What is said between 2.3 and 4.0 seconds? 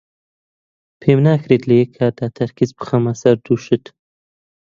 تەرکیز بخەمە سەر دوو شت.